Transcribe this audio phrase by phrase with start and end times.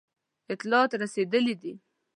[0.53, 1.73] اطلاعات رسېدلي دي.